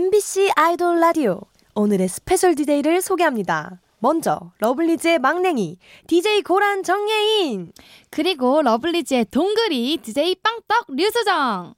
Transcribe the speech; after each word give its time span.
MBC 0.00 0.52
아이돌 0.56 0.98
라디오. 0.98 1.42
오늘의 1.74 2.08
스페셜 2.08 2.54
DJ를 2.54 3.02
소개합니다. 3.02 3.82
먼저 3.98 4.50
러블리즈의 4.60 5.18
막냉이 5.18 5.76
DJ 6.06 6.40
고란 6.40 6.82
정예인. 6.82 7.70
그리고 8.08 8.62
러블리즈의 8.62 9.26
동그리 9.26 9.98
DJ 9.98 10.36
빵떡 10.36 10.86
류수정 10.96 11.74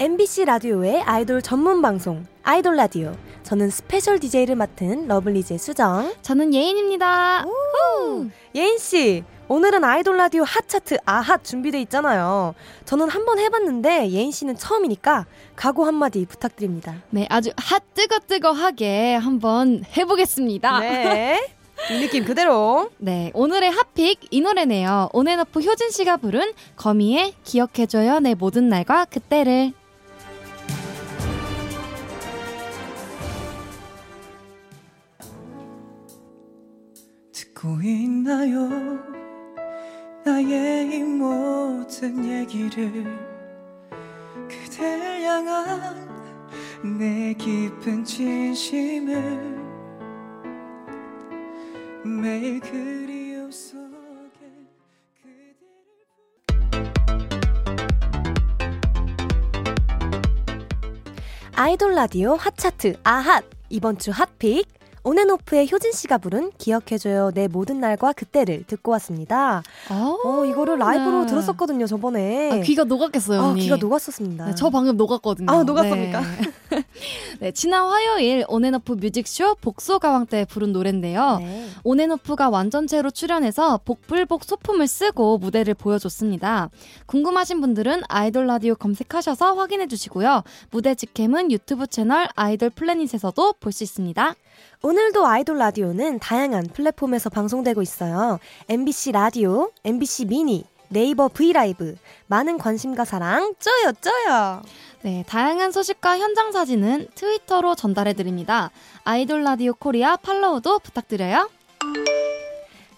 MBC 0.00 0.44
라디오의 0.44 1.02
아이돌 1.02 1.42
전문 1.42 1.82
방송 1.82 2.24
아이돌 2.44 2.76
라디오 2.76 3.12
저는 3.42 3.68
스페셜 3.68 4.20
DJ를 4.20 4.54
맡은 4.54 5.08
러블리즈의 5.08 5.58
수정 5.58 6.14
저는 6.22 6.54
예인입니다. 6.54 7.44
예인 8.54 8.78
씨 8.78 9.24
오늘은 9.48 9.82
아이돌 9.82 10.16
라디오 10.16 10.44
핫 10.44 10.68
차트 10.68 10.98
아핫 11.04 11.42
준비돼 11.42 11.80
있잖아요. 11.82 12.54
저는 12.84 13.08
한번 13.08 13.40
해봤는데 13.40 14.10
예인 14.10 14.30
씨는 14.30 14.56
처음이니까 14.56 15.26
각오 15.56 15.84
한마디 15.84 16.24
부탁드립니다. 16.26 16.94
네, 17.10 17.26
아주 17.28 17.50
핫 17.56 17.82
뜨거 17.94 18.20
뜨거하게 18.20 19.16
한번 19.16 19.82
해보겠습니다. 19.96 20.78
네. 20.78 21.54
이 21.90 22.00
느낌 22.00 22.24
그대로. 22.24 22.90
네, 22.98 23.32
오늘의 23.34 23.70
hot 23.70 23.95
pick 23.95 24.28
이 24.30 24.40
노래네요. 24.40 25.08
온앤오프 25.12 25.60
효진 25.60 25.90
씨가 25.90 26.18
부른 26.18 26.52
거미의 26.76 27.34
기억해줘요 27.42 28.20
내 28.20 28.34
모든 28.34 28.68
날과 28.68 29.06
그때를. 29.06 29.72
듣고 37.58 37.82
있나요? 37.82 38.68
나의 40.24 40.94
이 40.94 41.02
모든 41.02 42.24
얘기를 42.24 43.04
그댈 44.48 45.22
향한 45.22 46.08
내 46.98 47.34
깊은 47.34 48.04
진심을 48.04 49.58
매일 52.04 52.60
그리움 52.60 53.50
속에 53.50 54.38
그대를 55.20 55.56
아이돌 61.56 61.94
라디오 61.94 62.34
핫 62.36 62.56
차트 62.56 63.00
아핫 63.02 63.44
이번 63.68 63.98
주 63.98 64.12
핫픽 64.12 64.77
온앤오프의 65.04 65.70
효진 65.70 65.92
씨가 65.92 66.18
부른 66.18 66.52
기억해줘요 66.58 67.30
내 67.32 67.48
모든 67.48 67.80
날과 67.80 68.12
그때를 68.12 68.64
듣고 68.66 68.92
왔습니다. 68.92 69.62
어 69.90 70.44
이거를 70.44 70.78
라이브로 70.78 71.20
네. 71.22 71.26
들었었거든요 71.26 71.86
저번에. 71.86 72.50
아, 72.52 72.60
귀가 72.60 72.84
녹았겠어요, 72.84 73.40
아. 73.40 73.54
귀가 73.54 73.76
녹았었습니다. 73.76 74.46
네, 74.46 74.54
저 74.54 74.70
방금 74.70 74.96
녹았거든요. 74.96 75.50
아, 75.50 75.62
녹았습니까? 75.62 76.20
네. 76.70 76.84
네, 77.40 77.52
지난 77.52 77.86
화요일 77.86 78.44
온앤오프 78.48 78.94
뮤직쇼 78.94 79.56
복소가왕 79.60 80.26
때 80.26 80.44
부른 80.44 80.72
노래인데요. 80.72 81.38
네. 81.40 81.66
온앤오프가 81.84 82.48
완전체로 82.50 83.10
출연해서 83.10 83.80
복불복 83.84 84.44
소품을 84.44 84.86
쓰고 84.86 85.38
무대를 85.38 85.74
보여줬습니다. 85.74 86.70
궁금하신 87.06 87.60
분들은 87.60 88.02
아이돌 88.08 88.46
라디오 88.46 88.74
검색하셔서 88.74 89.54
확인해 89.54 89.86
주시고요. 89.86 90.42
무대 90.70 90.94
직캠은 90.94 91.52
유튜브 91.52 91.86
채널 91.86 92.28
아이돌 92.34 92.70
플래닛에서도 92.70 93.54
볼 93.60 93.72
수 93.72 93.84
있습니다. 93.84 94.34
오늘도 94.82 95.26
아이돌 95.26 95.58
라디오는 95.58 96.18
다양한 96.18 96.68
플랫폼에서 96.72 97.30
방송되고 97.30 97.82
있어요. 97.82 98.38
MBC 98.68 99.12
라디오, 99.12 99.70
MBC 99.84 100.26
미니, 100.26 100.64
네이버 100.88 101.28
브이라이브 101.28 101.96
많은 102.28 102.58
관심과 102.58 103.04
사랑 103.04 103.54
쪼요 103.58 103.92
쪼요. 104.00 104.62
네, 105.02 105.24
다양한 105.28 105.70
소식과 105.70 106.18
현장 106.18 106.50
사진은 106.50 107.08
트위터로 107.14 107.76
전달해 107.76 108.14
드립니다. 108.14 108.70
아이돌 109.04 109.44
라디오 109.44 109.72
코리아 109.74 110.16
팔로우도 110.16 110.80
부탁드려요. 110.80 111.48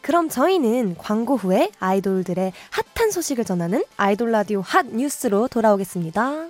그럼 0.00 0.28
저희는 0.31 0.97
광고 0.97 1.37
후에 1.37 1.71
아이돌들의 1.78 2.53
핫한 2.97 3.10
소식을 3.10 3.44
전하는 3.44 3.84
아이돌 3.99 4.33
라디오 4.33 4.62
핫 4.62 4.87
뉴스로 4.87 5.49
돌아오겠습니다. 5.49 6.49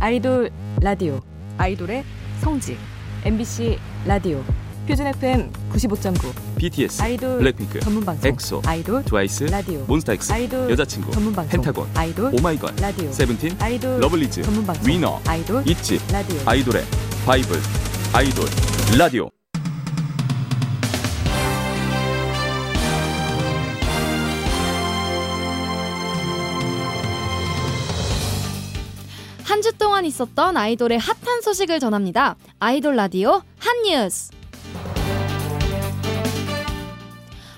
아이돌 0.00 0.50
라디오 0.80 1.20
아이돌의 1.58 2.04
성지 2.40 2.76
MBC 3.24 3.78
라디오 4.06 4.42
표준 4.92 5.06
FM 5.06 5.50
95.9 5.72 6.34
BTS, 6.58 7.00
아이돌 7.00 7.38
블랙핑크, 7.38 7.80
전문 7.80 8.04
방송 8.04 8.30
엑소, 8.30 8.60
아이돌 8.66 9.02
트와이스, 9.04 9.44
라디오 9.44 9.82
몬스타엑스, 9.86 10.30
아이돌 10.30 10.70
여자친구, 10.70 11.12
전문 11.12 11.32
방송 11.32 11.50
펜타곤, 11.50 11.88
아이돌 11.94 12.34
오마이걸, 12.34 12.76
라디오 12.76 13.10
세븐틴, 13.10 13.56
아이돌 13.58 14.00
러블리즈, 14.00 14.42
전문 14.42 14.66
방송 14.66 14.86
위너, 14.86 15.18
아이돌 15.26 15.66
있지, 15.66 15.98
라디오 16.12 16.38
아이돌의 16.44 16.84
바이블, 17.24 17.58
아이돌 18.12 18.44
라디오. 18.98 19.30
한주 29.44 29.72
동안 29.78 30.04
있었던 30.04 30.54
아이돌의 30.54 30.98
핫한 30.98 31.40
소식을 31.40 31.80
전합니다. 31.80 32.36
아이돌 32.58 32.94
라디오 32.94 33.40
핫 33.58 33.76
뉴스. 33.86 34.41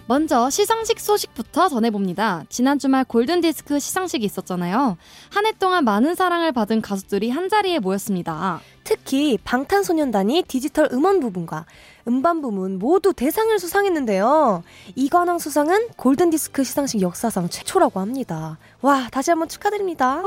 먼저 0.07 0.51
시상식 0.51 1.01
소식부터 1.01 1.69
전해봅니다. 1.71 2.45
지난 2.51 2.79
주말 2.79 3.05
골든디스크 3.07 3.79
시상식이 3.81 4.25
있었잖아요. 4.27 4.99
한 5.31 5.47
해 5.47 5.53
동안 5.53 5.85
많은 5.85 6.15
사랑을 6.15 6.53
받은 6.53 6.83
가수들이 6.83 7.31
한자리에 7.31 7.79
모였습니다. 7.79 8.61
특히 8.85 9.39
방탄소년단이 9.45 10.43
디지털 10.47 10.91
음원 10.93 11.21
부분과 11.21 11.65
음반 12.07 12.43
부문 12.43 12.79
모두 12.79 13.15
대상을 13.15 13.59
수상했는데요. 13.59 14.63
이관왕 14.95 15.39
수상은 15.39 15.89
골든디스크 15.97 16.65
시상식 16.65 17.01
역사상 17.01 17.49
최초라고 17.49 17.99
합니다. 18.01 18.59
와, 18.83 19.09
다시 19.11 19.31
한번 19.31 19.49
축하드립니다. 19.49 20.23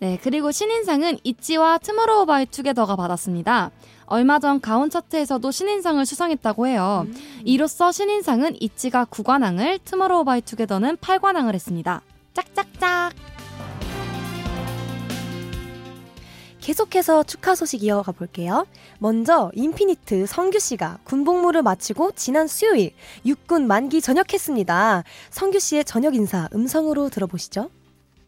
네, 0.00 0.18
그리고 0.24 0.50
신인상은 0.50 1.18
있지와 1.22 1.78
투모로우바이 1.78 2.46
투게더가 2.46 2.96
받았습니다. 2.96 3.70
얼마 4.08 4.38
전 4.38 4.60
가온 4.60 4.90
차트에서도 4.90 5.50
신인상을 5.50 6.04
수상했다고 6.04 6.66
해요. 6.66 7.06
이로써 7.44 7.92
신인상은 7.92 8.60
있지가 8.60 9.06
9관왕을, 9.06 9.80
투모로우 9.84 10.24
바이 10.24 10.40
투게더는 10.40 10.96
8관왕을 10.96 11.54
했습니다. 11.54 12.02
짝짝짝! 12.34 13.12
계속해서 16.60 17.22
축하 17.22 17.54
소식 17.54 17.82
이어가 17.82 18.12
볼게요. 18.12 18.66
먼저 18.98 19.50
인피니트 19.54 20.26
성규 20.26 20.58
씨가 20.58 20.98
군복무를 21.04 21.62
마치고 21.62 22.12
지난 22.12 22.46
수요일 22.46 22.92
육군 23.24 23.66
만기 23.66 24.02
전역했습니다. 24.02 25.04
성규 25.30 25.60
씨의 25.60 25.84
전역 25.84 26.14
인사 26.14 26.46
음성으로 26.54 27.08
들어보시죠. 27.08 27.70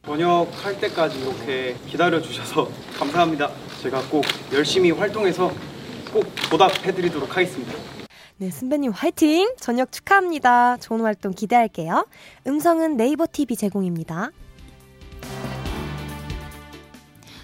번역할 0.02 0.80
때까지 0.80 1.18
이렇게 1.20 1.76
기다려 1.86 2.20
주셔서 2.20 2.68
감사합니다. 2.98 3.50
제가 3.82 4.00
꼭 4.10 4.24
열심히 4.52 4.90
활동해서 4.90 5.52
꼭 6.12 6.24
보답해드리도록 6.50 7.36
하겠습니다. 7.36 7.72
네, 8.38 8.50
선배님 8.50 8.92
화이팅! 8.92 9.52
전역 9.58 9.92
축하합니다. 9.92 10.78
좋은 10.78 11.02
활동 11.02 11.32
기대할게요. 11.32 12.06
음성은 12.46 12.96
네이버 12.96 13.26
TV 13.30 13.54
제공입니다. 13.56 14.30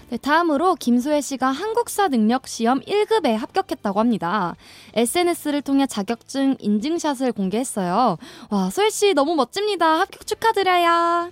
네, 0.09 0.17
다음으로 0.17 0.75
김소혜 0.75 1.21
씨가 1.21 1.47
한국사 1.47 2.07
능력 2.07 2.47
시험 2.47 2.79
1급에 2.79 3.35
합격했다고 3.35 3.99
합니다. 3.99 4.55
SNS를 4.95 5.61
통해 5.61 5.85
자격증 5.85 6.55
인증샷을 6.59 7.33
공개했어요. 7.33 8.17
와, 8.49 8.69
소혜 8.71 8.89
씨 8.89 9.13
너무 9.13 9.35
멋집니다. 9.35 9.99
합격 9.99 10.25
축하드려요. 10.25 11.31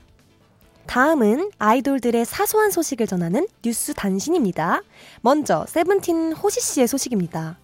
다음은 0.87 1.51
아이돌들의 1.57 2.25
사소한 2.25 2.71
소식을 2.71 3.07
전하는 3.07 3.47
뉴스 3.61 3.93
단신입니다. 3.93 4.81
먼저 5.21 5.65
세븐틴 5.67 6.33
호시 6.33 6.61
씨의 6.61 6.87
소식입니다. 6.87 7.57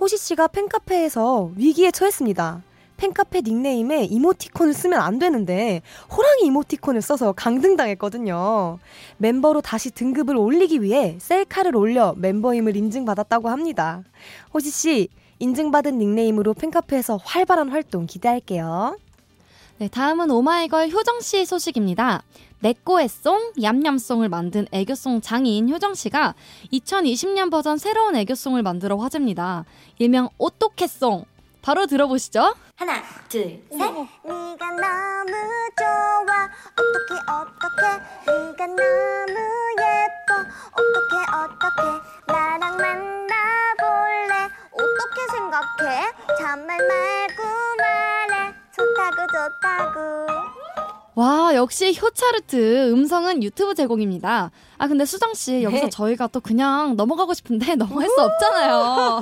호시 0.00 0.18
씨가 0.18 0.48
팬카페에서 0.48 1.52
위기에 1.56 1.90
처했습니다. 1.90 2.62
팬카페 2.96 3.42
닉네임에 3.42 4.04
이모티콘을 4.04 4.72
쓰면 4.72 5.00
안 5.00 5.18
되는데 5.18 5.82
호랑이 6.10 6.46
이모티콘을 6.46 7.02
써서 7.02 7.32
강등당했거든요. 7.32 8.78
멤버로 9.16 9.60
다시 9.60 9.90
등급을 9.90 10.36
올리기 10.36 10.82
위해 10.82 11.16
셀카를 11.20 11.76
올려 11.76 12.14
멤버임을 12.16 12.76
인증받았다고 12.76 13.48
합니다. 13.48 14.02
호시 14.52 14.70
씨 14.70 15.08
인증받은 15.38 15.98
닉네임으로 15.98 16.54
팬카페에서 16.54 17.18
활발한 17.22 17.70
활동 17.70 18.06
기대할게요. 18.06 18.96
네, 19.78 19.88
다음은 19.88 20.30
오마이걸 20.30 20.90
효정 20.90 21.20
씨 21.20 21.44
소식입니다. 21.44 22.22
내꼬의 22.60 23.08
송, 23.08 23.52
얌얌송을 23.60 24.28
만든 24.28 24.66
애교송 24.70 25.20
장인 25.20 25.68
효정 25.68 25.94
씨가 25.94 26.34
2020년 26.72 27.50
버전 27.50 27.76
새로운 27.76 28.14
애교송을 28.16 28.62
만들어 28.62 28.96
화제입니다. 28.96 29.64
일명 29.98 30.28
오똑해송. 30.38 31.24
바로 31.60 31.86
들어보시죠. 31.86 32.54
하나, 32.76 33.02
둘, 33.28 33.62
셋. 33.70 33.78
네가 33.78 34.70
너무 34.70 35.32
좋아. 35.76 36.48
어떻게 36.72 37.14
어떻게? 37.30 37.82
네가 38.26 38.66
너무 38.66 39.36
예뻐. 39.80 40.34
어떻게 40.72 41.16
어떻게? 41.34 42.32
나랑 42.32 42.76
만나볼래? 42.76 44.34
어떻게 44.72 45.26
생각해? 45.32 46.12
잔말 46.38 46.78
말고 46.78 47.83
말해. 49.10 49.10
좋다고 49.10 49.26
좋다고. 49.26 50.00
와, 51.16 51.54
역시 51.54 51.96
효차르트 52.00 52.90
음성은 52.92 53.42
유튜브 53.44 53.74
제공입니다. 53.74 54.50
아, 54.78 54.88
근데 54.88 55.04
수정 55.04 55.32
씨, 55.34 55.62
여기서 55.62 55.84
네. 55.84 55.90
저희가 55.90 56.26
또 56.26 56.40
그냥 56.40 56.96
넘어가고 56.96 57.34
싶은데 57.34 57.76
넘어갈 57.76 58.08
수 58.08 58.20
없잖아요. 58.20 59.20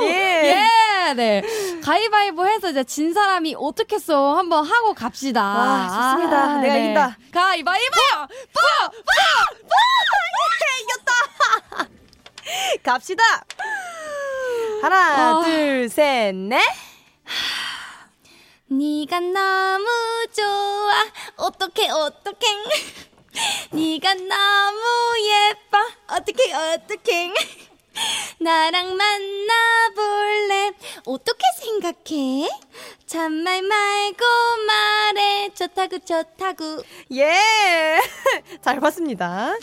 예. 0.02 0.64
예, 1.08 1.12
네. 1.14 1.42
가위바위보 1.82 2.46
해서 2.46 2.70
이제 2.70 2.84
진 2.84 3.12
사람이 3.12 3.56
어떻겠어 3.58 4.36
한번 4.36 4.64
하고 4.64 4.94
갑시다. 4.94 5.42
와, 5.42 5.88
좋습니다. 5.88 6.42
아, 6.42 6.58
내가 6.60 6.76
이긴다. 6.76 7.16
가위바위보! 7.32 7.96
갑시다. 12.84 13.22
하나, 14.82 15.38
아. 15.38 15.42
둘, 15.42 15.88
셋, 15.88 16.34
넷. 16.34 16.60
네가 18.78 19.20
너무 19.20 19.86
좋아. 20.32 21.06
어떡해, 21.36 21.90
어떡해. 21.90 22.46
네가 23.70 24.14
너무 24.14 24.80
예뻐. 25.22 25.78
어떡해, 26.16 26.52
어떡해. 26.52 27.32
나랑 28.40 28.96
만나볼래. 28.96 30.72
어떻게 31.04 31.44
생각해? 31.60 32.48
잔말 33.06 33.62
말고 33.62 34.24
말해. 34.66 35.50
좋다고, 35.54 36.00
좋다고. 36.00 36.82
예. 37.12 38.00
잘 38.60 38.80
봤습니다. 38.80 39.54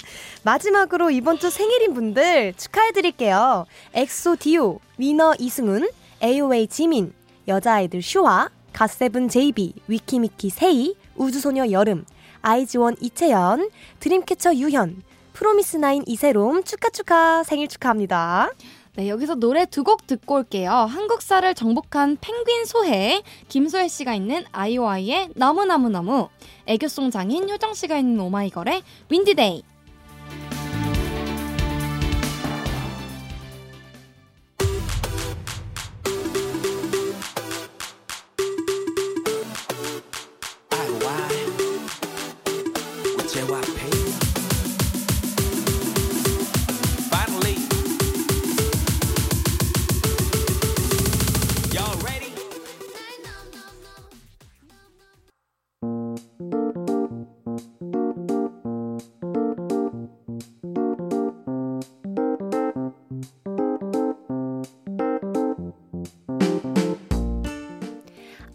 마지막으로 0.44 1.12
이번 1.12 1.38
주 1.38 1.50
생일인 1.50 1.94
분들 1.94 2.54
축하해드릴게요. 2.56 3.66
엑소 3.94 4.38
디오, 4.38 4.80
위너 4.98 5.34
이승훈, 5.38 5.90
AOA 6.24 6.68
지민, 6.68 7.14
여자아이들 7.50 8.02
슈화, 8.02 8.50
갓세븐 8.74 9.30
제이비, 9.30 9.74
위키미키 9.88 10.50
세이, 10.50 10.96
우주소녀 11.16 11.72
여름, 11.72 12.06
아이즈원 12.42 12.96
이채연, 13.00 13.70
드림캐쳐 14.00 14.56
유현, 14.56 15.04
프로미스나인 15.34 16.04
이세롬 16.08 16.64
축하 16.64 16.90
축하 16.90 17.44
생일 17.44 17.68
축하합니다. 17.68 18.52
네, 18.96 19.08
여기서 19.08 19.36
노래 19.36 19.66
두 19.66 19.84
곡 19.84 20.06
듣고 20.06 20.36
올게요. 20.36 20.70
한국사를 20.72 21.54
정복한 21.56 22.18
펭귄 22.20 22.66
소혜, 22.66 23.22
김소혜 23.48 23.88
씨가 23.88 24.14
있는 24.14 24.44
아이오아이의 24.52 25.30
너무너무너무, 25.36 26.28
애교 26.66 26.90
song 26.90 27.10
장인 27.10 27.50
효정 27.50 27.74
씨가 27.74 27.98
있는 27.98 28.20
오마이걸의 28.20 28.84
Windy 29.10 29.40
Day. 29.40 29.64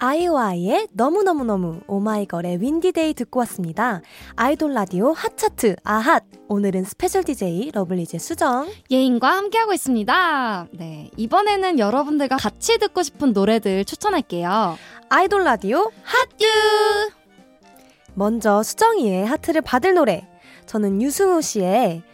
아이오아이의 0.06 0.86
너무너무너무 0.92 1.80
오마이걸의 1.88 2.60
Windy 2.60 2.93
Day 2.93 3.12
듣고 3.14 3.40
왔습니다. 3.40 4.02
아이돌 4.36 4.72
라디오 4.72 5.10
핫차트 5.10 5.74
아핫 5.82 6.22
오늘은 6.46 6.84
스페셜 6.84 7.24
DJ 7.24 7.72
러블리즈의 7.74 8.20
수정 8.20 8.68
예인과 8.88 9.28
함께하고 9.28 9.72
있습니다. 9.72 10.68
네, 10.74 11.10
이번에는 11.16 11.80
여러분들과 11.80 12.36
같이 12.36 12.78
듣고 12.78 13.02
싶은 13.02 13.32
노래들 13.32 13.84
추천할게요. 13.84 14.76
아이돌 15.08 15.42
라디오 15.42 15.90
핫듀! 16.04 16.44
먼저 18.14 18.62
수정이의 18.62 19.26
하트를 19.26 19.60
받을 19.60 19.94
노래 19.94 20.28
저는 20.66 21.02
유승우 21.02 21.42
씨의 21.42 22.04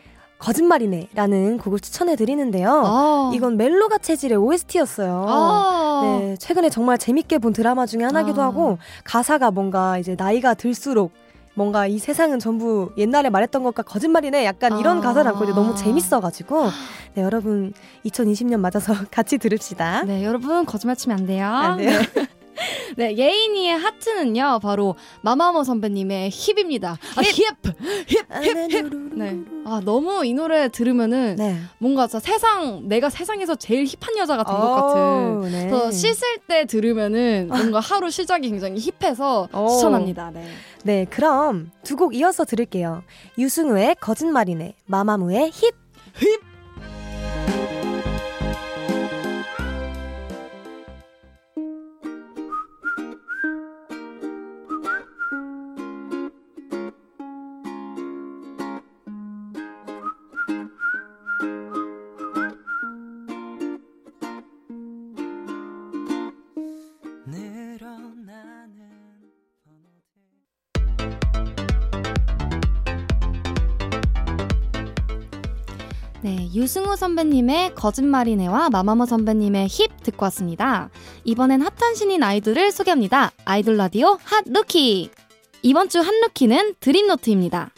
거짓말이네 0.43 1.09
라는 1.15 1.57
곡을 1.57 1.79
추천해 1.79 2.17
드리는데요. 2.17 2.83
어. 2.85 3.31
이건 3.33 3.57
멜로가 3.57 3.99
체질의 3.99 4.37
OST였어요. 4.39 5.27
어. 5.29 6.03
네, 6.03 6.37
최근에 6.37 6.69
정말 6.69 6.99
재밌게 6.99 7.39
본 7.39 7.53
드라마 7.53 7.87
중에 7.87 8.03
하나기도 8.03 8.43
아. 8.43 8.47
하고 8.47 8.79
가사가 9.05 9.53
뭔가 9.53 9.99
이제 9.99 10.17
나이가 10.19 10.55
들수록 10.55 11.13
뭔가 11.55 11.87
이 11.87 11.99
세상은 11.99 12.41
전부 12.41 12.91
옛날에 12.97 13.31
말했던 13.31 13.63
것과 13.63 13.83
거짓말이네 13.83 14.45
약간 14.45 14.79
이런 14.81 14.99
아. 14.99 15.01
가사를 15.01 15.31
안고 15.31 15.45
있는데 15.45 15.61
너무 15.61 15.77
재밌어가지고 15.77 16.71
네, 17.15 17.23
여러분 17.23 17.73
2020년 18.05 18.59
맞아서 18.59 18.95
같이 19.13 19.39
들읍시다. 19.39 20.05
네, 20.07 20.25
여러분 20.25 20.67
거짓말 20.67 20.97
치면 20.97 21.21
안 21.21 21.27
돼요. 21.27 21.47
안 21.47 21.77
돼요. 21.79 22.01
네, 22.15 22.27
예인이의 22.99 23.79
하트는요, 23.79 24.61
바로 24.63 24.97
마마무 25.23 25.65
선배님의 25.65 26.31
HIP입니다. 26.31 26.99
아, 27.17 27.23
HIP! 27.23 27.57
HIP! 28.07 28.27
HIP! 28.43 28.71
HIP! 28.71 28.87
네. 29.17 29.39
아, 29.65 29.81
너무 29.85 30.25
이 30.25 30.35
노래 30.35 30.69
들으면은 30.69 31.37
네. 31.37 31.57
뭔가 31.79 32.07
진짜 32.07 32.21
세상, 32.21 32.89
내가 32.89 33.11
세상에서 33.11 33.55
제일 33.55 33.85
힙한 33.87 34.17
여자가 34.19 34.45
된것 34.45 34.63
오, 34.63 34.75
같은. 34.75 35.51
네. 35.53 35.69
그래서 35.69 35.91
씻을 35.91 36.39
때 36.47 36.67
들으면은 36.67 37.49
뭔가 37.49 37.81
하루 37.81 38.11
시작이 38.11 38.49
굉장히 38.51 38.79
힙해서 38.81 39.49
오. 39.53 39.69
추천합니다. 39.69 40.31
네. 40.33 40.47
네, 40.85 41.07
그럼 41.09 41.71
두 41.85 41.97
곡 41.97 42.15
이어서 42.17 42.45
들을게요. 42.45 43.03
유승우의 43.39 43.97
거짓말이네, 44.01 44.75
마마무의 44.87 45.51
힙. 45.53 45.75
늘 46.21 46.39
네, 76.23 76.49
유승우 76.55 76.95
선배님의 76.95 77.75
거짓말이네와 77.75 78.71
마마무 78.71 79.07
선배님의 79.07 79.67
힙 79.69 80.05
듣고 80.05 80.23
왔습니다. 80.27 80.89
이번엔 81.25 81.63
핫한 81.63 81.97
신인 81.97 82.23
아이돌을 82.23 82.71
소개합니다. 82.71 83.33
아이돌 83.45 83.77
라디오 83.77 84.19
hot 84.23 84.45
rookie. 84.47 85.11
이번 85.63 85.89
주 85.89 85.99
hot 85.99 86.15
rookie는 86.15 86.77
드림노트입니다. 86.79 87.71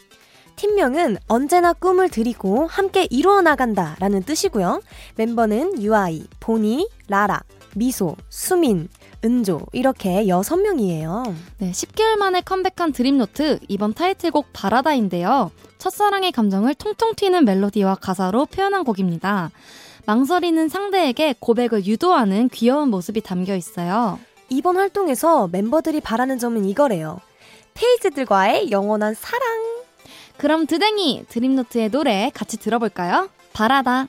팀명은 0.57 1.17
언제나 1.27 1.73
꿈을 1.73 2.07
드리고 2.09 2.67
함께 2.67 3.07
이루어 3.09 3.41
나간다 3.41 3.95
라는 3.99 4.21
뜻이고요. 4.21 4.83
멤버는 5.15 5.81
유아이, 5.81 6.25
보니, 6.39 6.87
라라, 7.07 7.41
미소, 7.73 8.15
수민, 8.29 8.89
은조 9.25 9.61
이렇게 9.73 10.25
6명이에요. 10.25 11.33
네, 11.57 11.71
10개월 11.71 12.17
만에 12.17 12.41
컴백한 12.41 12.93
드림노트 12.93 13.59
이번 13.67 13.93
타이틀곡 13.93 14.53
바라다인데요. 14.53 15.51
첫사랑의 15.79 16.31
감정을 16.31 16.75
통통 16.75 17.15
튀는 17.15 17.43
멜로디와 17.43 17.95
가사로 17.95 18.45
표현한 18.45 18.83
곡입니다. 18.83 19.51
망설이는 20.05 20.69
상대에게 20.69 21.35
고백을 21.39 21.85
유도하는 21.85 22.49
귀여운 22.49 22.89
모습이 22.89 23.21
담겨 23.21 23.55
있어요. 23.55 24.19
이번 24.49 24.77
활동에서 24.77 25.47
멤버들이 25.51 26.01
바라는 26.01 26.37
점은 26.37 26.65
이거래요. 26.65 27.19
페이지들과의 27.73 28.71
영원한 28.71 29.15
사랑. 29.15 29.41
그럼 30.37 30.67
드댕이 30.67 31.25
드림노트의 31.29 31.89
노래 31.89 32.29
같이 32.33 32.57
들어볼까요? 32.57 33.29
바라다. 33.53 34.07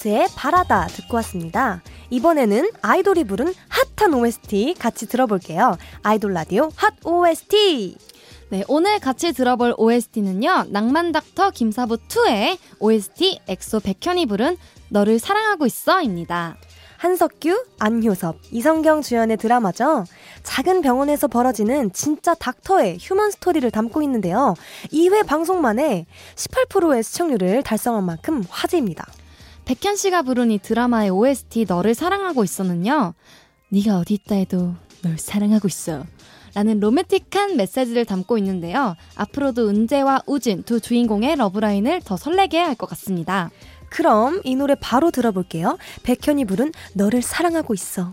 드림노트의 0.00 0.28
바라다 0.34 0.86
듣고 0.88 1.16
왔습니다. 1.16 1.82
이번에는 2.10 2.70
아이돌이 2.82 3.24
부른 3.24 3.52
핫한 3.96 4.14
OST 4.14 4.74
같이 4.78 5.06
들어볼게요. 5.06 5.76
아이돌 6.02 6.32
라디오 6.32 6.70
핫 6.74 6.94
OST! 7.04 7.96
네, 8.50 8.64
오늘 8.66 8.98
같이 8.98 9.32
들어볼 9.32 9.74
OST는요. 9.76 10.66
낭만 10.70 11.12
닥터 11.12 11.50
김사부 11.50 11.98
2의 12.08 12.58
OST 12.80 13.40
엑소 13.46 13.80
백현이 13.80 14.26
부른 14.26 14.56
너를 14.88 15.18
사랑하고 15.18 15.66
있어입니다. 15.66 16.56
한석규, 16.96 17.64
안효섭, 17.78 18.40
이성경 18.50 19.00
주연의 19.00 19.38
드라마죠. 19.38 20.04
작은 20.42 20.82
병원에서 20.82 21.28
벌어지는 21.28 21.92
진짜 21.92 22.34
닥터의 22.34 22.98
휴먼 23.00 23.30
스토리를 23.30 23.70
담고 23.70 24.02
있는데요. 24.02 24.54
2회 24.92 25.26
방송만에 25.26 26.06
18%의 26.34 27.02
시청률을 27.02 27.62
달성한 27.62 28.04
만큼 28.04 28.44
화제입니다. 28.50 29.06
백현 29.70 29.94
씨가 29.94 30.22
부른 30.22 30.50
이 30.50 30.58
드라마의 30.58 31.10
OST 31.10 31.66
너를 31.68 31.94
사랑하고 31.94 32.42
있어는요. 32.42 33.14
네가 33.68 33.98
어디 33.98 34.14
있다 34.14 34.34
해도 34.34 34.74
널 35.02 35.16
사랑하고 35.16 35.68
있어. 35.68 36.04
라는 36.54 36.80
로맨틱한 36.80 37.56
메시지를 37.56 38.04
담고 38.04 38.36
있는데요. 38.38 38.96
앞으로도 39.14 39.68
은재와 39.68 40.22
우진 40.26 40.64
두 40.64 40.80
주인공의 40.80 41.36
러브라인을 41.36 42.00
더 42.04 42.16
설레게 42.16 42.58
할 42.58 42.74
것 42.74 42.88
같습니다. 42.88 43.52
그럼 43.90 44.40
이 44.42 44.56
노래 44.56 44.74
바로 44.74 45.12
들어볼게요. 45.12 45.78
백현이 46.02 46.46
부른 46.46 46.72
너를 46.94 47.22
사랑하고 47.22 47.72
있어. 47.72 48.12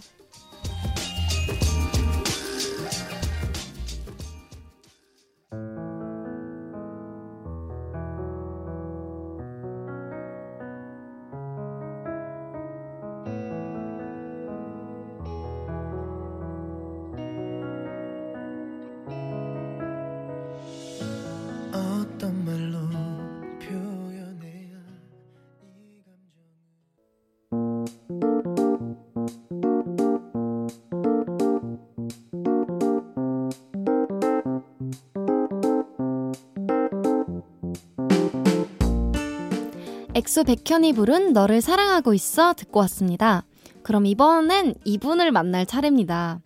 엑소 40.18 40.46
백현이 40.46 40.94
부른 40.94 41.34
너를 41.34 41.62
사랑하고 41.62 42.16
있어 42.16 42.54
듣고 42.56 42.80
왔습니다. 42.80 43.46
그럼 43.84 44.08
이번엔 44.08 44.74
이분을 44.84 45.32
만날 45.32 45.68
차례입니다. 45.68 46.40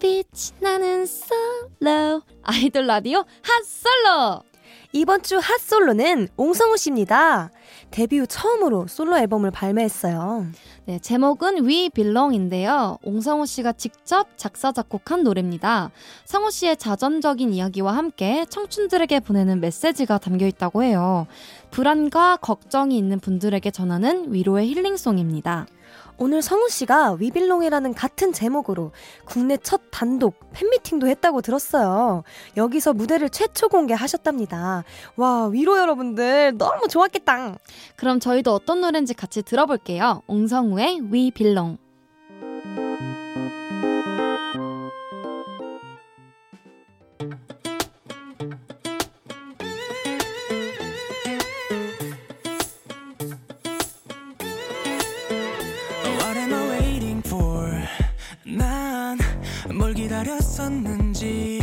빛이 0.00 0.58
나는 0.58 1.06
솔로 1.06 2.22
아이돌 2.42 2.84
라디오 2.88 3.18
핫 3.18 3.64
솔로 3.64 4.42
이번 4.92 5.22
주 5.22 5.38
핫솔로는 5.38 6.28
옹성우 6.36 6.76
씨입니다. 6.76 7.50
데뷔 7.90 8.18
후 8.18 8.26
처음으로 8.26 8.86
솔로 8.88 9.16
앨범을 9.16 9.50
발매했어요. 9.50 10.46
네, 10.84 10.98
제목은 10.98 11.66
We 11.66 11.90
Belong인데요. 11.90 12.98
옹성우 13.02 13.46
씨가 13.46 13.72
직접 13.72 14.36
작사, 14.36 14.72
작곡한 14.72 15.22
노래입니다. 15.22 15.90
성우 16.26 16.50
씨의 16.50 16.76
자전적인 16.76 17.52
이야기와 17.52 17.96
함께 17.96 18.44
청춘들에게 18.50 19.20
보내는 19.20 19.60
메시지가 19.60 20.18
담겨 20.18 20.46
있다고 20.46 20.82
해요. 20.82 21.26
불안과 21.70 22.36
걱정이 22.36 22.98
있는 22.98 23.18
분들에게 23.18 23.70
전하는 23.70 24.32
위로의 24.32 24.68
힐링송입니다. 24.68 25.66
오늘 26.22 26.40
성우 26.40 26.68
씨가 26.68 27.16
위빌롱이라는 27.18 27.94
같은 27.94 28.32
제목으로 28.32 28.92
국내 29.24 29.56
첫 29.56 29.80
단독 29.90 30.38
팬미팅도 30.52 31.08
했다고 31.08 31.40
들었어요. 31.42 32.22
여기서 32.56 32.92
무대를 32.92 33.28
최초 33.28 33.68
공개하셨답니다. 33.68 34.84
와, 35.16 35.46
위로 35.48 35.78
여러분들 35.78 36.56
너무 36.58 36.86
좋았겠다. 36.86 37.56
그럼 37.96 38.20
저희도 38.20 38.54
어떤 38.54 38.82
노래인지 38.82 39.14
같이 39.14 39.42
들어볼게요. 39.42 40.22
옹성우의. 40.28 41.00
What 41.12 41.81
뭘 60.22 60.38
기다렸었는지 60.38 61.60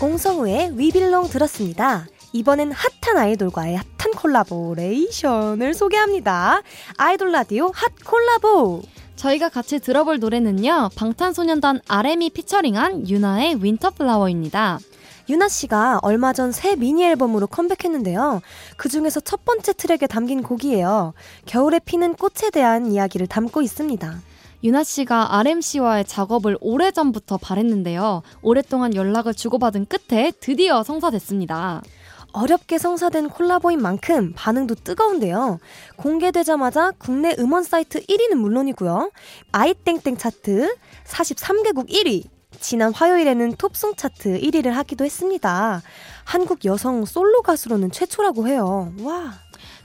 옹성우의 0.00 0.78
위빌롱 0.78 1.28
들었습니다. 1.28 2.06
이번엔 2.32 2.72
핫한 2.72 3.16
아이돌과의 3.16 3.76
핫한 3.76 4.12
콜라보레이션을 4.16 5.74
소개합니다. 5.74 6.62
아이돌 6.96 7.32
라디오 7.32 7.70
핫 7.74 7.92
콜라보. 8.04 8.82
저희가 9.18 9.48
같이 9.48 9.80
들어볼 9.80 10.20
노래는요. 10.20 10.90
방탄소년단 10.94 11.80
RM이 11.88 12.30
피처링한 12.30 13.08
윤하의 13.10 13.62
Winter 13.62 13.99
Flower입니다. 13.99 14.78
윤하 15.28 15.48
씨가 15.48 15.98
얼마 16.02 16.32
전 16.32 16.52
새 16.52 16.74
미니 16.76 17.04
앨범으로 17.04 17.48
컴백했는데요. 17.48 18.40
그 18.76 18.88
중에서 18.88 19.20
첫 19.20 19.44
번째 19.44 19.72
트랙에 19.74 20.06
담긴 20.06 20.42
곡이에요. 20.42 21.12
겨울에 21.46 21.80
피는 21.80 22.14
꽃에 22.14 22.50
대한 22.52 22.90
이야기를 22.90 23.26
담고 23.26 23.60
있습니다. 23.60 24.22
윤하 24.64 24.84
씨가 24.84 25.36
RM 25.36 25.60
씨와의 25.60 26.04
작업을 26.06 26.56
오래전부터 26.60 27.38
바랬는데요. 27.38 28.22
오랫동안 28.40 28.94
연락을 28.94 29.34
주고받은 29.34 29.86
끝에 29.86 30.32
드디어 30.40 30.82
성사됐습니다. 30.82 31.82
어렵게 32.38 32.78
성사된 32.78 33.30
콜라보인 33.30 33.82
만큼 33.82 34.32
반응도 34.36 34.76
뜨거운데요. 34.76 35.58
공개되자마자 35.96 36.92
국내 36.92 37.34
음원 37.38 37.64
사이트 37.64 38.00
1위는 38.00 38.34
물론이고요. 38.34 39.10
아이땡땡 39.50 40.16
차트 40.16 40.76
43개국 41.04 41.88
1위, 41.88 42.24
지난 42.60 42.92
화요일에는 42.92 43.56
top 43.56 43.73
song 43.73 43.96
차트 43.96 44.40
1위를 44.40 44.70
하기도 44.70 45.04
했습니다. 45.04 45.82
한국 46.24 46.64
여성 46.64 47.04
솔로 47.04 47.42
가수로는 47.42 47.90
최초라고 47.90 48.46
해요. 48.46 48.92
와. 49.02 49.34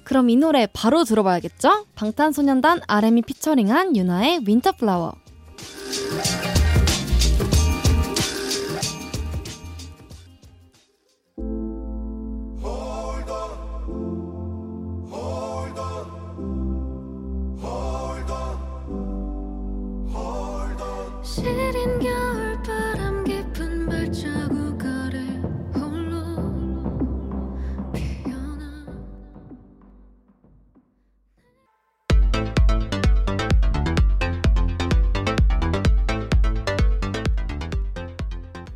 그럼 0.04 0.30
이 0.30 0.36
노래 0.36 0.68
바로 0.72 1.04
들어봐야겠죠? 1.06 1.88
방탄소년단 1.96 2.82
RM이 2.88 3.22
피처링한 3.24 3.96
윤하의 3.96 4.42
Winter 4.46 4.81
Flower. 4.81 5.23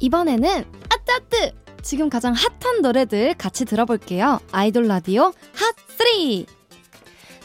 이번에는 0.07 0.63
아따뜨! 0.89 1.51
지금 1.81 2.09
가장 2.09 2.33
핫한 2.33 2.81
노래들 2.81 3.33
같이 3.33 3.65
들어볼게요. 3.65 4.39
아이돌 4.53 4.87
라디오 4.87 5.33
핫3! 5.53 6.45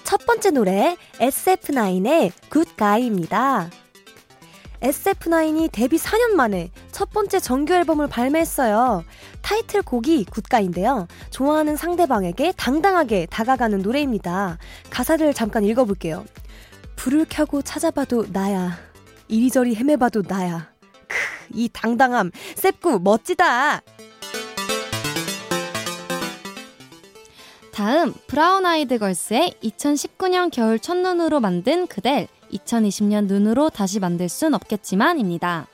첫 0.04 0.24
번째 0.24 0.50
노래 0.50 0.96
SF9의 1.18 2.30
Good 2.50 2.84
Guy입니다. 2.84 3.68
SF9이 4.80 5.70
데뷔 5.72 5.96
4년 5.96 6.34
만에 6.34 6.70
첫 6.92 7.10
번째 7.10 7.40
정규 7.40 7.74
앨범을 7.74 8.08
발매했어요. 8.08 9.02
타이틀곡이 9.42 10.26
Good 10.26 10.50
Guy인데요. 10.50 11.08
좋아하는 11.30 11.74
상대방에게 11.76 12.52
당당하게 12.56 13.26
다가가는 13.26 13.80
노래입니다. 13.80 14.58
가사를 14.88 15.34
잠깐 15.34 15.64
읽어볼게요. 15.64 16.24
불을 16.94 17.26
켜고 17.28 17.62
찾아봐도 17.62 18.26
나야. 18.32 18.78
이리저리 19.26 19.74
헤매봐도 19.74 20.22
나야. 20.28 20.71
크, 21.52 21.58
이 21.58 21.68
당당함, 21.72 22.30
셒구 22.56 23.00
멋지다. 23.02 23.82
다음 27.72 28.12
브라운 28.26 28.66
아이드 28.66 28.98
걸스의 28.98 29.54
2019년 29.62 30.50
겨울 30.52 30.78
첫눈으로 30.78 31.40
만든 31.40 31.86
그댈 31.86 32.28
2020년 32.52 33.26
눈으로 33.26 33.70
다시 33.70 33.98
만들 33.98 34.28
순 34.28 34.52
없겠지만입니다. 34.54 35.68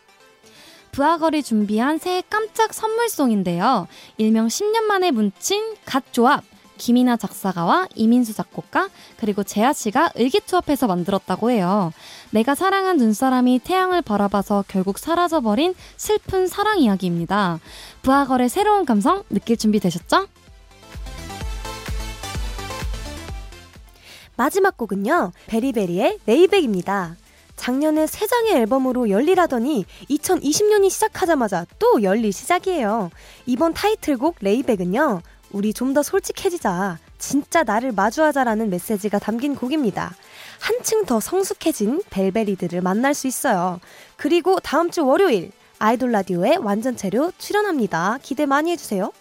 브아걸이 0.93 1.43
준비한 1.43 1.99
새해 1.99 2.23
깜짝 2.29 2.73
선물송인데요. 2.73 3.89
일명 4.17 4.47
10년 4.47 4.83
만에 4.83 5.11
뭉친 5.11 5.75
갓 5.85 6.13
조합 6.13 6.45
김이나 6.79 7.17
작사가와 7.17 7.89
이민수 7.95 8.35
작곡가 8.35 8.89
그리고 9.19 9.43
재하 9.43 9.73
씨가 9.73 10.13
의기투합해서 10.15 10.87
만들었다고 10.87 11.51
해요. 11.51 11.93
내가 12.31 12.55
사랑한 12.55 12.97
눈사람이 12.97 13.61
태양을 13.65 14.01
바라봐서 14.01 14.65
결국 14.69 14.99
사라져버린 14.99 15.75
슬픈 15.97 16.47
사랑 16.47 16.79
이야기입니다. 16.79 17.61
부하걸의 18.03 18.49
새로운 18.49 18.87
감성 18.87 19.25
느낄 19.29 19.57
준비 19.57 19.81
되셨죠? 19.81 20.29
마지막 24.37 24.77
곡은요. 24.77 25.33
베리베리의 25.49 26.21
레이백입니다. 26.27 27.17
작년에 27.57 28.07
세 28.07 28.27
장의 28.27 28.53
앨범으로 28.53 29.11
열리라더니 29.11 29.85
2020년이 30.09 30.89
시작하자마자 30.89 31.67
또 31.81 32.03
열릴 32.05 32.33
시작이에요. 32.33 33.11
이번 33.47 33.75
타이틀곡 33.75 34.37
레이백은요. 34.41 35.21
우리 35.51 35.73
좀 35.73 35.95
더 35.95 36.03
솔직해지자. 36.03 36.99
진짜 37.19 37.63
나를 37.65 37.93
마주하자라는 37.93 38.71
메시지가 38.71 39.19
담긴 39.19 39.55
곡입니다. 39.55 40.15
한층 40.61 41.05
더 41.05 41.19
성숙해진 41.19 42.03
베리베리를 42.11 42.81
만날 42.83 43.15
수 43.15 43.27
있어요. 43.27 43.81
그리고 44.17 44.61
다음 44.61 44.91
주 44.91 45.07
월요일 45.07 45.51
아이돌 45.79 46.13
라디오에 46.13 46.57
완전체로 46.57 47.33
출연합니다. 47.39 48.19
기대 48.23 48.47
많이 48.47 48.71
해주세요. 48.73 49.13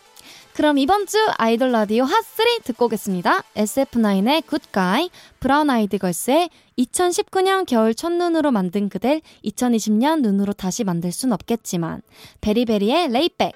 그럼 0.53 0.79
이번 0.79 1.05
주 1.05 1.17
아이돌 1.37 1.71
라디오 1.71 2.03
핫3 2.05 2.63
듣고 2.63 2.85
오겠습니다. 2.85 3.43
SF9의 3.55 4.45
Good 4.47 4.79
Guy, 4.79 5.11
브라운 5.39 5.69
아이드 5.69 5.99
걸스의 5.99 6.49
2019년 6.79 7.67
겨울 7.67 7.93
첫눈으로 7.93 8.51
만든 8.51 8.89
그댈 8.89 9.21
2020년 9.45 10.21
눈으로 10.21 10.53
다시 10.53 10.83
만들 10.83 11.11
순 11.11 11.31
없겠지만, 11.31 12.01
베리베리의 12.41 13.09
레이백, 13.09 13.53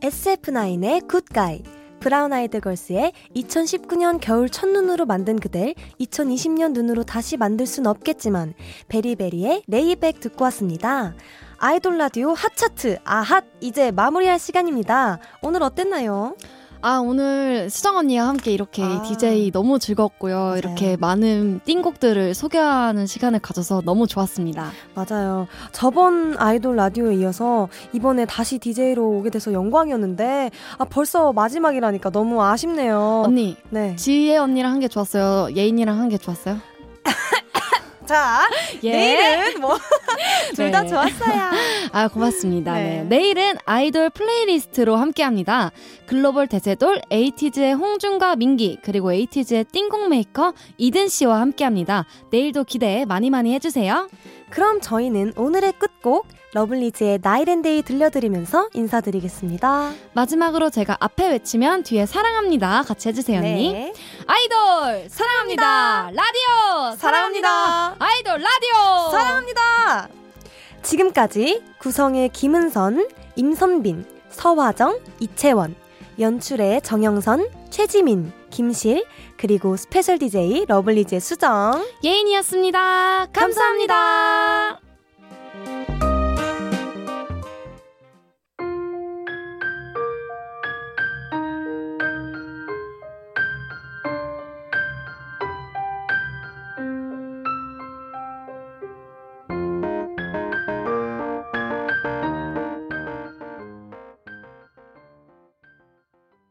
SF9의 0.00 1.08
Good 1.08 1.35
Guy, 1.35 1.62
브라운 2.00 2.34
아이드 2.34 2.60
걸스의 2.60 3.12
2019년 3.34 4.18
겨울 4.20 4.50
첫눈으로 4.50 5.06
만든 5.06 5.40
그댈 5.40 5.74
2020년 5.98 6.72
눈으로 6.72 7.04
다시 7.04 7.38
만들 7.38 7.66
순 7.66 7.86
없겠지만 7.86 8.52
베리베리의 8.88 9.62
Lay 9.66 9.89
Back 9.89 10.20
듣고 10.20 10.44
왔습니다. 10.44 11.14
아이돌 11.58 11.96
라디오 11.98 12.32
hot차트 12.34 12.98
아핫 13.04 13.44
이제 13.60 13.90
마무리할 13.90 14.38
시간입니다. 14.38 15.18
오늘 15.42 15.62
어땠나요? 15.62 16.36
아, 16.82 16.98
오늘 16.98 17.70
수정 17.70 17.96
언니와 17.96 18.28
함께 18.28 18.52
이렇게 18.52 18.82
아. 18.84 19.02
DJ 19.02 19.50
너무 19.50 19.78
즐겁고요. 19.78 20.36
맞아요. 20.36 20.56
이렇게 20.58 20.96
많은 20.98 21.60
띵곡들을 21.64 22.34
소개하는 22.34 23.06
시간을 23.06 23.40
가져서 23.40 23.80
너무 23.84 24.06
좋았습니다. 24.06 24.70
맞아요. 24.94 25.48
저번 25.72 26.36
아이돌 26.38 26.76
라디오에 26.76 27.14
이어서 27.16 27.68
이번에 27.94 28.26
다시 28.26 28.58
DJ로 28.58 29.08
오게 29.18 29.30
돼서 29.30 29.52
영광이었는데 29.52 30.50
아 30.78 30.84
벌써 30.84 31.32
마지막이라니까 31.32 32.10
너무 32.10 32.42
아쉽네요. 32.44 33.22
언니, 33.26 33.56
네. 33.70 33.96
지혜 33.96 34.36
언니랑 34.36 34.72
한 34.72 34.80
게 34.80 34.88
좋았어요? 34.88 35.56
예인이랑 35.56 35.98
한 35.98 36.08
게 36.10 36.18
좋았어요? 36.18 36.58
자, 38.06 38.48
예. 38.84 38.90
내일은 38.92 39.60
뭐 39.60 39.76
둘다 40.54 40.82
네. 40.82 40.88
좋았어요. 40.88 41.50
아, 41.92 42.08
고맙습니다. 42.08 42.74
네. 42.74 43.02
네. 43.02 43.02
내일은 43.04 43.54
아이돌 43.64 44.10
playlist로 44.10 44.96
함께 44.96 45.22
합니다. 45.22 45.72
글로벌 46.06 46.46
대세돌 46.46 47.02
에이티즈의 47.10 47.74
홍준과 47.74 48.36
민기, 48.36 48.78
그리고 48.82 49.12
에이티즈의 49.12 49.64
띵곡 49.72 50.08
메이커 50.08 50.54
이든 50.78 51.08
씨와 51.08 51.40
함께 51.40 51.64
합니다. 51.64 52.06
내일도 52.30 52.64
기대 52.64 53.04
많이 53.06 53.28
많이 53.30 53.52
해주세요. 53.54 54.08
그럼 54.50 54.80
저희는 54.80 55.32
오늘의 55.36 55.72
끝곡 55.78 56.26
러블리즈의 56.54 57.18
Night 57.22 57.49
and 57.49 57.66
Day 57.66 57.82
들려드리면서 57.82 58.68
인사드리겠습니다. 58.72 59.92
마지막으로 60.14 60.70
제가 60.70 60.96
앞에 61.00 61.28
외치면 61.28 61.82
뒤에 61.82 62.06
사랑합니다. 62.06 62.82
같이 62.82 63.08
해주세요, 63.08 63.38
언니. 63.38 63.72
네. 63.72 63.92
아이돌 64.26 65.08
사랑합니다. 65.10 66.10
라디오 66.12 66.96
사랑합니다. 66.96 67.96
아이돌 67.98 68.40
라디오 68.40 69.10
사랑합니다. 69.10 70.08
지금까지 70.82 71.62
구성의 71.78 72.30
김은선, 72.30 73.08
임선빈, 73.34 74.04
서화정, 74.30 75.00
이채원, 75.20 75.74
연출의 76.18 76.80
정영선, 76.82 77.48
최지민, 77.68 78.32
김실, 78.56 79.04
그리고 79.36 79.76
스페셜 79.76 80.18
DJ 80.18 80.64
러블리즈의 80.66 81.20
수정. 81.20 81.84
예인이었습니다 82.02 83.26
감사합니다. 83.26 84.85